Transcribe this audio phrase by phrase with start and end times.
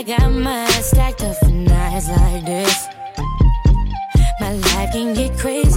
[0.00, 2.88] I got mine stacked up for nights like this.
[4.40, 5.69] My life can get crazy.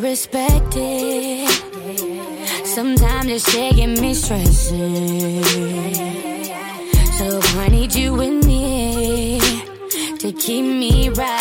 [0.00, 1.48] Respect it.
[2.64, 5.42] Sometimes shit get me stressing.
[7.18, 9.40] So I need you with me
[10.18, 11.37] to keep me right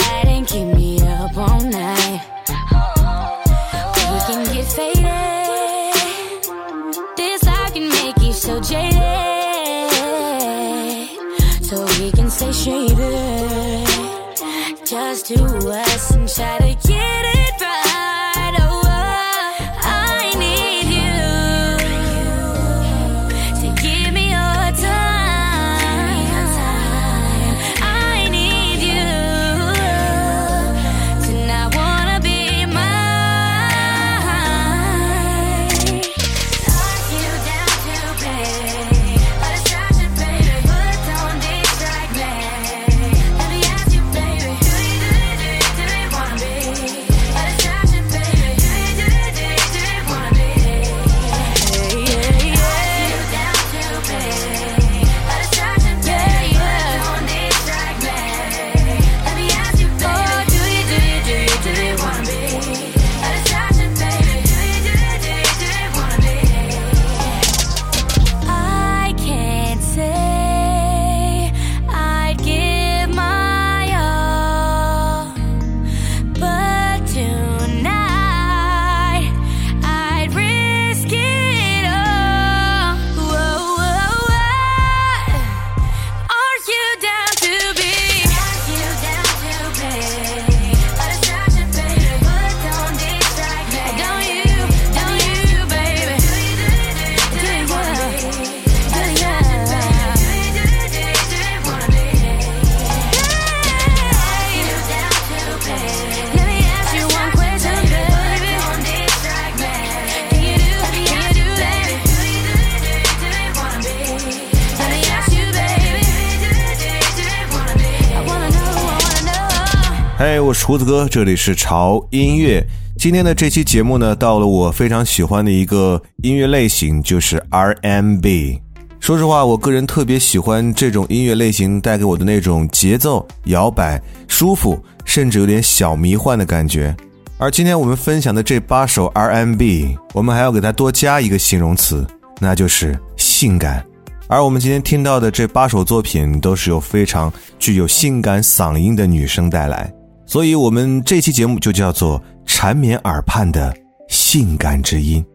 [120.18, 120.20] know.
[120.20, 122.66] 嘿我是胡子哥，这里是潮音乐。
[122.98, 128.60] 今天的这期节目呢，到了我非常喜欢的一个音乐类型，就是 RMB。
[129.00, 136.96] 说实话，我个人特别喜欢这种音乐类型带给我的那种节奏、摇摆、舒服，甚至有点小迷幻的感觉。
[137.38, 142.06] 而今天我们分享的这八首 RMB，我们还要给它多加一个形容词，
[142.40, 143.86] 那就是性感。
[144.28, 149.94] 而我们今天听到的这八首作品，都是由非常具有性感嗓音的女生带来。
[150.28, 153.74] 所以我们这期节目就叫做缠绵耳畔的
[154.10, 155.26] 性感之音。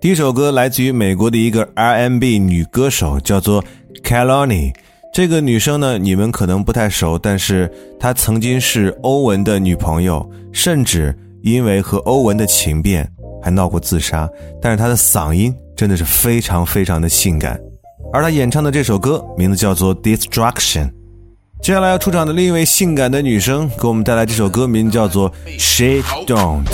[0.00, 3.64] 第一首歌来自于美国的一个 R&B 女歌手，叫做
[4.02, 4.74] Kalani。
[5.14, 13.08] 这个女生呢，你们可能不太熟，但是她曾经是欧文的女朋友，甚至因为和欧文的情变
[13.40, 14.28] 还闹过自杀。
[14.60, 17.60] 但是她的嗓音真的是非常非常的性感，
[18.12, 20.88] 而她演唱的这首歌名字叫做《Destruction》。
[21.62, 26.64] 接下来要出场的另一位性感的女生，给我们带来这首歌，名叫做《She Don't》。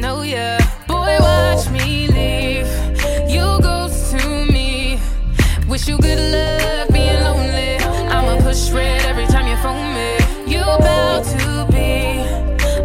[0.00, 0.58] Know ya.
[0.86, 2.68] Boy, watch me leave.
[3.28, 4.98] You ghost to me.
[5.68, 7.76] Wish you good luck being lonely.
[8.14, 10.10] I'ma push red every time you phone me.
[10.52, 12.22] You about to be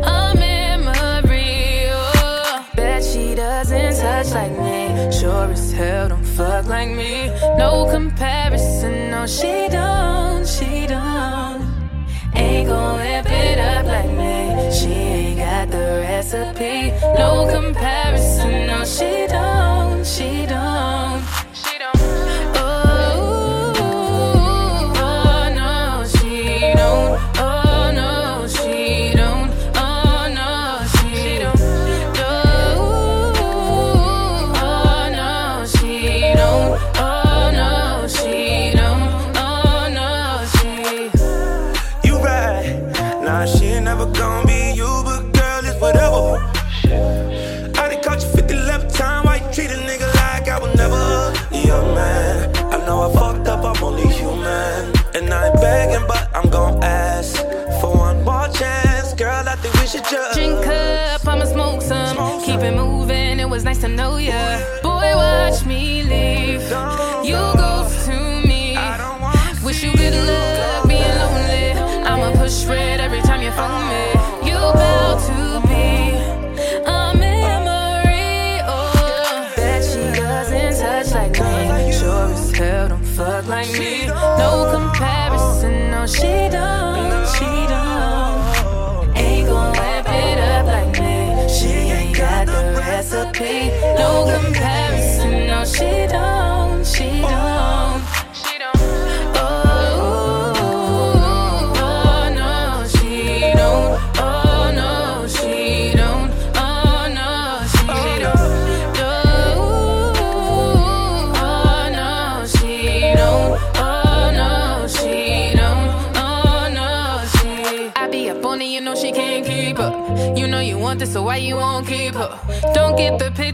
[0.04, 1.90] a memory.
[1.92, 5.12] Oh, bet she doesn't touch like me.
[5.12, 7.28] Sure as hell don't fuck like me.
[7.58, 10.19] No comparison, no, she don't,
[16.31, 16.94] recipe.
[17.18, 18.09] No comparison,
[83.60, 84.08] like me.
[84.08, 86.79] No comparison, no, she don't.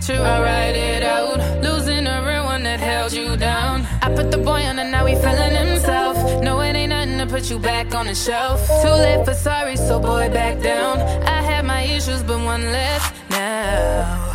[0.06, 1.62] Picture, I write it out.
[1.62, 3.88] Losing a real one that held you down.
[4.02, 6.16] I put the boy on and now he feeling himself.
[6.42, 8.66] No, it ain't nothing to put you back on the shelf.
[8.82, 11.00] Too late for sorry, so boy, back down.
[11.00, 14.32] I had my issues, but one less now.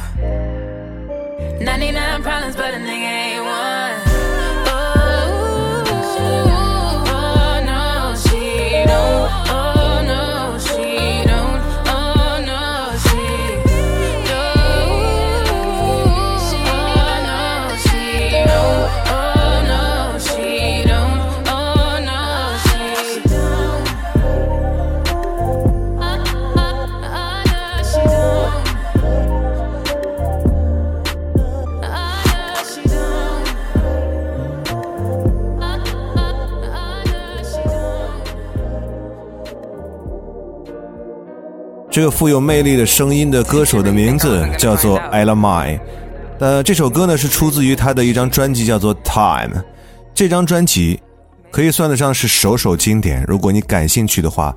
[1.61, 3.90] 99 problems, but a nigga ain't one.
[42.21, 45.81] 富有魅力的声音的歌手的名字叫做 Ella Mai，
[46.39, 49.59] 呃，这首歌呢是出自于他的一张专辑，叫做《Time》。
[50.13, 51.01] 这张专辑
[51.51, 53.25] 可以算得上是首首经典。
[53.27, 54.55] 如果你感兴趣的话，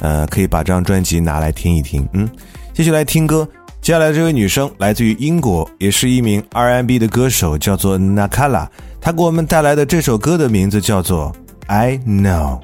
[0.00, 2.06] 呃，可以把这张专辑拿来听一听。
[2.12, 2.28] 嗯，
[2.74, 3.48] 继续来听歌。
[3.80, 8.68] 接下来这位女生来自于英国，也是一名 R&B 的歌手，叫做 Nakala。
[9.00, 11.32] 她给我们带来的这首歌的名字叫做
[11.66, 12.60] 《I Know》。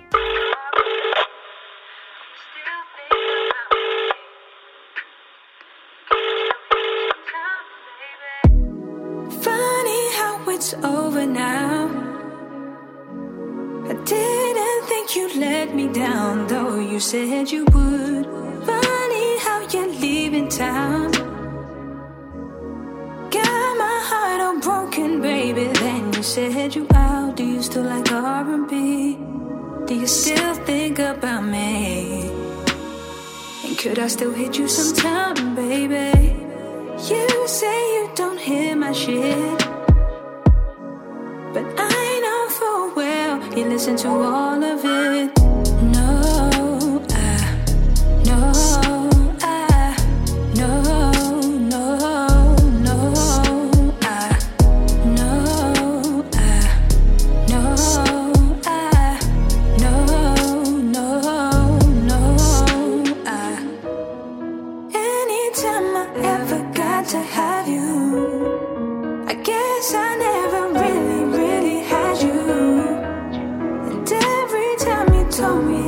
[10.62, 11.90] It's over now.
[13.90, 18.24] I didn't think you'd let me down, though you said you would.
[18.70, 21.10] Funny how you're leaving town.
[23.36, 25.64] Got my heart all broken, baby.
[25.82, 27.36] Then you said you out.
[27.36, 29.18] Do you still like R&B?
[29.86, 32.30] Do you still think about me?
[33.64, 36.36] And could I still hit you sometime, baby?
[37.10, 39.71] You say you don't hear my shit.
[43.84, 45.41] Listen to all of it.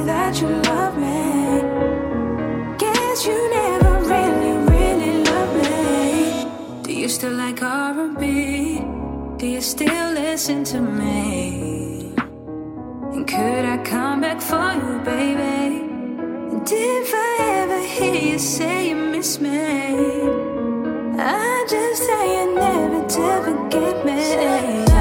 [0.04, 1.62] That you love me,
[2.78, 6.82] guess you never really, really loved me.
[6.82, 8.82] Do you still like R&B?
[9.38, 12.12] Do you still listen to me?
[13.14, 15.80] And could I come back for you, baby?
[16.52, 19.50] And if I ever hear you say you miss me,
[21.18, 24.93] I just say you never to forget me.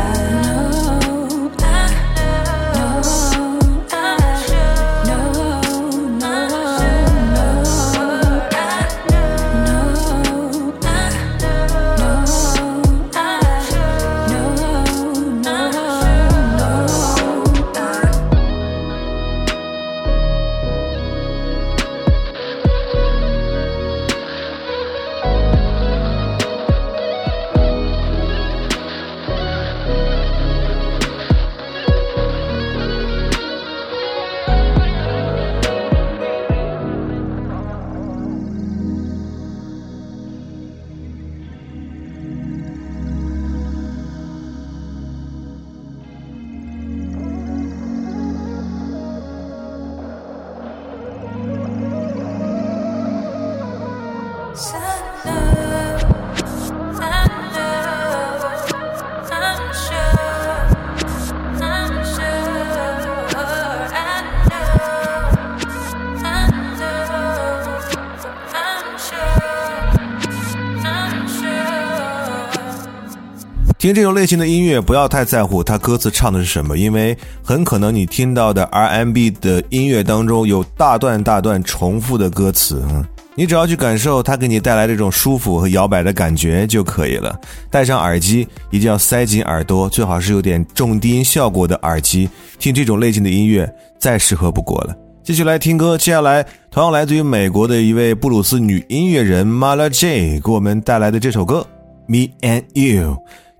[73.83, 82.81] 听这种类型的音乐，不要太在乎它歌词唱的是什么，因为很可能你听到的 RMB 的音乐当中有大段大段重复的歌词。
[82.89, 83.03] 嗯，
[83.35, 87.37] 你只要去感受它给你带来这种舒服和摇摆的感觉就可以了。
[87.69, 94.95] 戴上耳机，一定要塞紧耳朵，最好是有点重低音效果的耳机，听这种类型的音乐再适合不过了。
[95.25, 101.67] 继续来听歌，接下来同样来自于美国的一位布鲁斯女音乐人 Mala J 给我们带来的这首歌
[102.07, 103.11] 《Me and You》。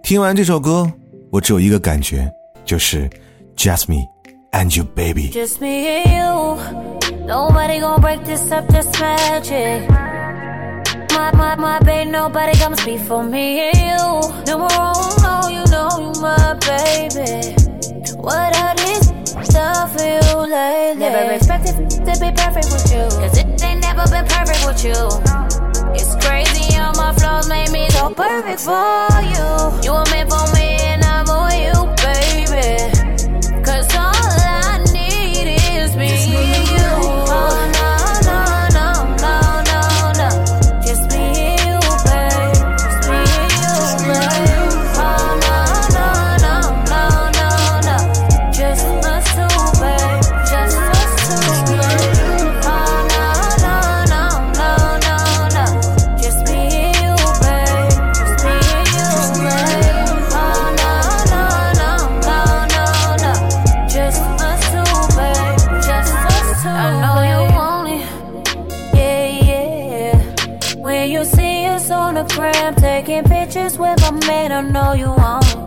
[0.02, 0.90] 听完这首歌，
[1.31, 2.31] 我只有一个感觉，
[2.64, 3.09] 就是
[3.57, 4.07] Just me
[4.52, 5.31] and you, baby。
[5.31, 6.59] Just me and you.
[7.26, 9.88] Nobody gon' break this up, just magic.
[11.11, 14.31] My, my, my babe, nobody comes before me and you.
[14.47, 17.55] Number one, no, you know you my baby.
[18.17, 19.11] What are these
[19.43, 21.00] stuff for you lately?
[21.00, 23.05] Never expected to be perfect with you.
[23.19, 24.95] Cause it ain't never been perfect with you.
[25.96, 29.82] It's crazy how my flaws made me so perfect for you.
[29.84, 30.93] You were meant for me
[71.07, 71.19] yeah.
[71.19, 75.45] You see us on the gram, taking pictures with my man, I know you want
[75.45, 75.57] it.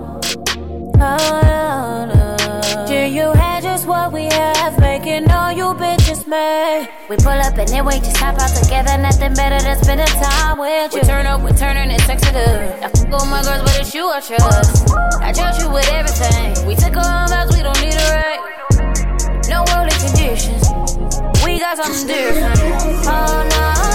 [0.98, 2.86] Oh, uh, no, no.
[2.88, 6.88] Yeah, you had just what we have, making all you bitches mad.
[7.10, 10.58] We pull up and then we just hop out together, nothing better than spending time
[10.58, 11.00] with you.
[11.00, 12.82] We turn up, we turning it sensitive.
[12.82, 14.88] I fuck all my girls, but it's you I trust.
[15.20, 16.66] I trust you with everything.
[16.66, 18.40] We took own vows, we don't need a right.
[19.48, 20.64] No worldly conditions.
[21.44, 22.58] We got something different.
[23.06, 23.85] Oh no,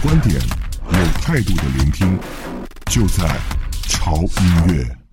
[0.00, 0.36] 观点
[0.92, 2.16] 有态度的聆听
[2.86, 3.28] 就在
[3.88, 5.07] 潮音乐。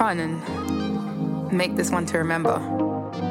[0.00, 2.58] Fun and make this one to remember.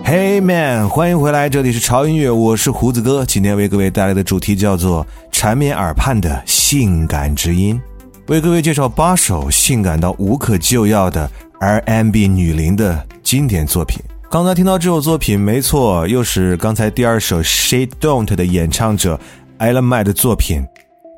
[0.05, 3.25] Hey man，欢迎回来，这里是潮音乐，我是胡子哥。
[3.25, 5.03] 今天为各位带来的主题叫做
[5.33, 7.81] “缠绵耳畔的性感之音”，
[8.29, 11.27] 为各位介绍八首性感到无可救药的
[11.59, 13.99] RMB 女伶的经典作品。
[14.29, 19.19] 刚才听到这首作品，没错，又是刚才第二首《She Don't》的演唱者
[19.57, 20.63] Elle m a 的作品，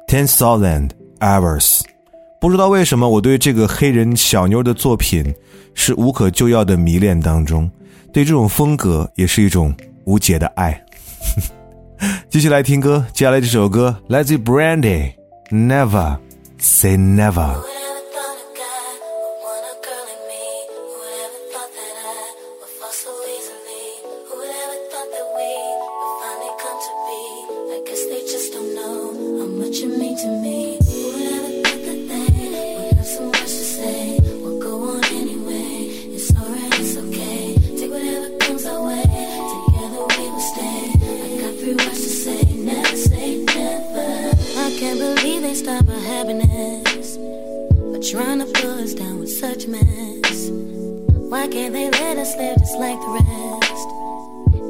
[0.10, 1.80] 《Ten Thousand Hours》。
[2.42, 5.24] 不知道为什么，我对这个黑人小妞的作品
[5.76, 7.70] 是无可救药的迷恋当中，
[8.12, 9.72] 对这种风格也是一种
[10.06, 10.84] 无解的爱。
[12.32, 16.18] 继续来听歌，接下来这首歌来自于 Brandy，Never
[16.58, 17.91] Say Never。
[45.90, 47.18] up happiness.
[47.18, 50.50] But trying to pull us down with such mess.
[51.32, 53.88] Why can't they let us live just like the rest?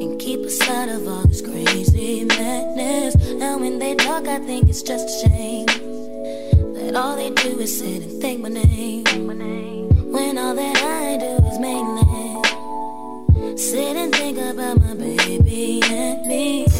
[0.02, 3.16] And keep us out of all this crazy madness.
[3.16, 5.66] And when they talk, I think it's just a shame.
[6.76, 9.04] That all they do is sit and think my name.
[10.12, 12.12] When all that I do is mainly
[13.58, 16.71] sit and think about my baby and me.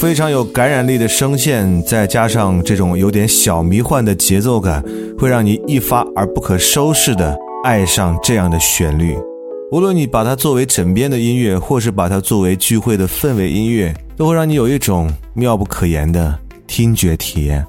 [0.00, 4.82] 非常有感染力的声线，再加上这种有点小迷幻的节奏感，
[5.18, 9.14] 会让你一发而不可收拾的爱上这样的旋律。
[9.70, 16.34] 无论你把它作为枕边的音乐，或是把它作为聚会的氛围音乐，都会让你有一种妙不可言的
[16.66, 17.62] 听觉体验。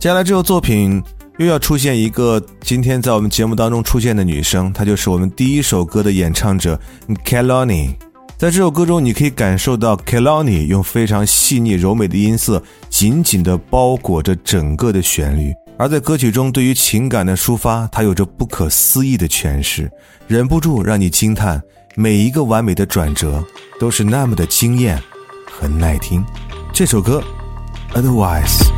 [0.00, 1.00] 接下来这首作品
[1.38, 6.76] 又要出现一个今天在我们节目当中出现的女生，她就是我们第一首歌的演唱者
[7.24, 7.90] Kelani。
[8.38, 15.54] 在这首歌中，你可以感受到 Kelani 用非常细腻柔美的音色，紧紧地包裹着整个的旋律。
[15.78, 19.90] 而在歌曲中，对于情感的抒发，它有着不可思议的诠释，
[20.26, 21.62] 忍不住让你惊叹，
[21.94, 23.42] 每一个完美的转折
[23.80, 25.02] 都是那么的惊艳
[25.50, 26.22] 和耐听。
[26.74, 27.22] 这首歌
[27.94, 28.75] ，Otherwise。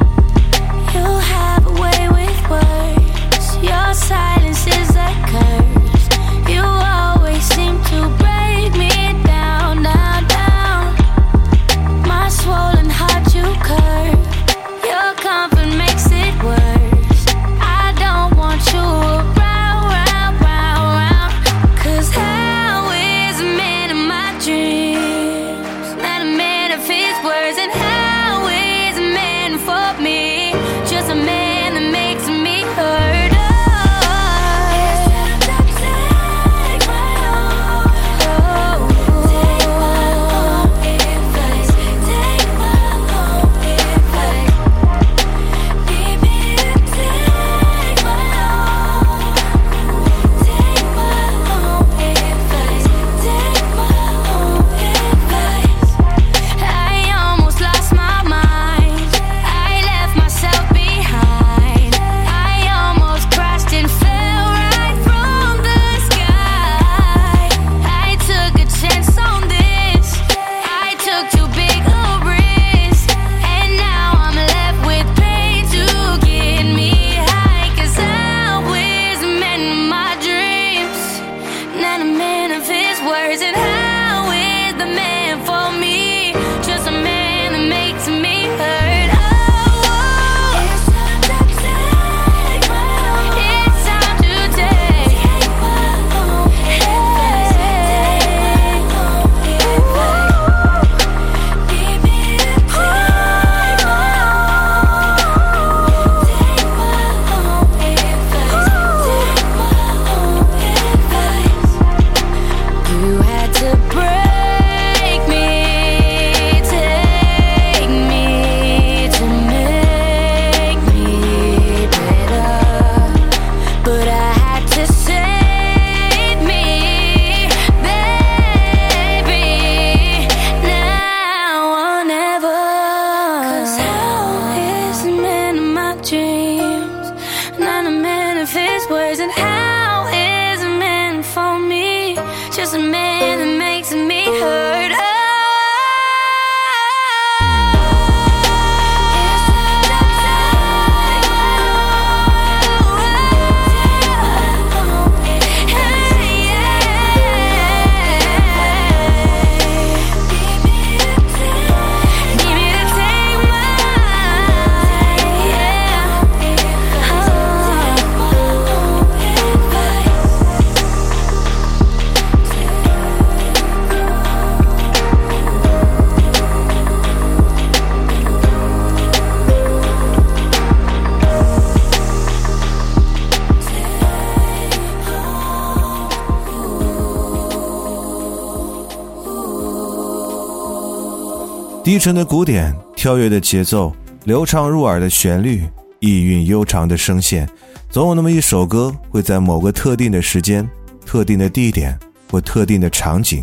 [191.88, 195.66] 低沉的鼓点，跳跃的节奏，流畅入耳的旋律，
[196.00, 197.48] 意蕴悠长的声线，
[197.88, 200.68] 总有那么一首歌会在某个特定的时间、
[201.06, 201.98] 特定的地点
[202.30, 203.42] 或特定的场景，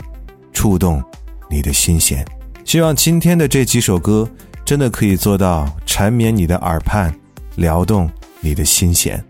[0.54, 1.04] 触动
[1.50, 2.24] 你的心弦。
[2.64, 4.30] 希望今天的这几首歌
[4.64, 7.12] 真的可以做到缠绵你的耳畔，
[7.56, 8.08] 撩动
[8.42, 9.26] 你的心弦。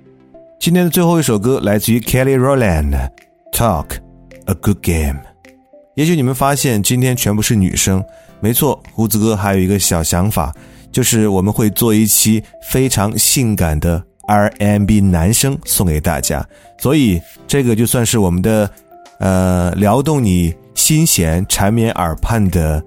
[0.59, 2.91] 今天的最后一首歌来自于 Kelly Rowland，
[3.53, 3.95] 《Talk
[4.47, 5.13] a Good Game》。
[5.95, 8.03] 也许你们发现今天全部是女生，
[8.45, 10.53] 没错，胡子哥还有一个小想法，
[10.91, 18.69] 就是我们会做一期非常性感的 RMB 男生送给大家，所以这个就算是我们的
[19.17, 22.79] 呃撩动你心弦、缠绵耳畔的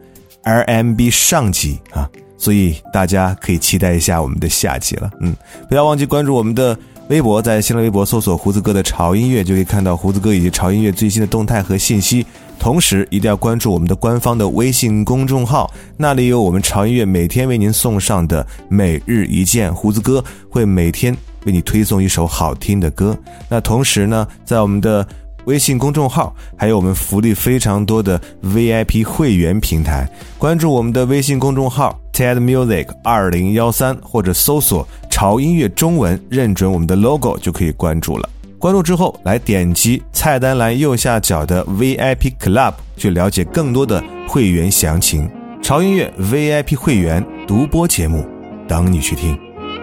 [0.44, 5.10] RMB 上集啊，所以大家可以期待一下我们的下集了。
[5.18, 5.34] 嗯，
[5.68, 12.24] 不要忘记关注我们的微博，在新浪微博搜索“胡子哥的潮音乐”，就可以看到胡子哥以及潮音乐最新的动态和信息。
[12.58, 21.16] 同时一定要关注我们的官方的微信公众号，那里有我们潮音乐每天为您送上的每日一见，胡子哥会每天
[21.46, 23.16] 为你推送一首好听的歌。
[23.48, 25.06] 那同时呢，在我们的
[25.44, 38.28] 微信公众号还有我们福利非常多的 VIP 会员平台，关注我们的微信公众号 TED Music 二零幺三，或者搜索“潮音乐中文”，认准我们的 logo 就可以关注了。
[38.58, 45.30] 关注之后，来点击菜单栏右下角的 VIP Club 去了解更多的会员详情。
[45.62, 48.26] 潮音乐 VIP 会员独播节目，
[48.66, 49.38] 等你去听。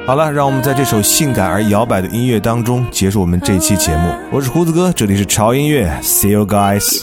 [0.05, 4.13] 好了，让我们在这首性感而摇摆的音乐当中结束我们这期节目。
[4.31, 7.01] 我是胡子哥，这里是潮音乐，See you guys。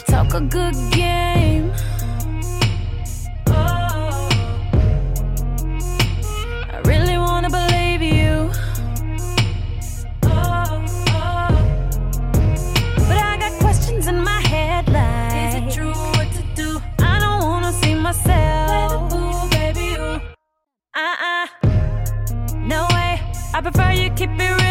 [23.55, 24.62] I prefer you keep it real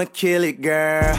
[0.00, 1.14] I'ma kill it, girl.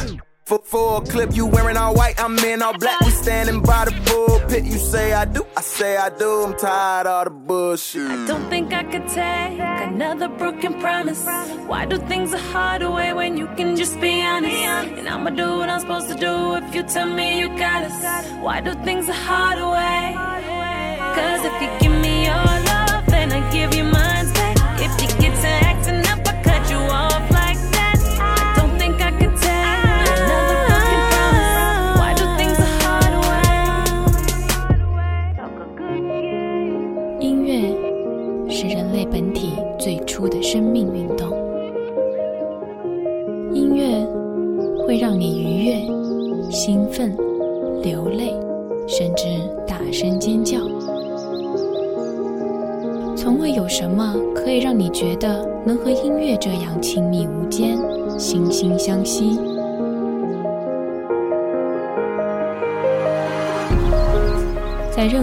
[0.46, 2.99] For, for a clip, you wearing all white, I'm in all black.
[3.01, 4.64] We standing by the pulpit.
[4.64, 6.45] You say I do, I say I do.
[6.45, 8.10] I'm tired of the bullshit.
[8.10, 11.24] I don't think I could take another broken promise.
[11.68, 14.97] Why do things the hard way when you can just be honest?
[14.97, 18.28] And I'ma do what I'm supposed to do if you tell me you got us.
[18.41, 20.16] Why do things the hard way?
[21.18, 21.70] Cause if you